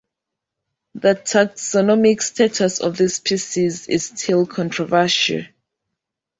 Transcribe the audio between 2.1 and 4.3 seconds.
status of this species is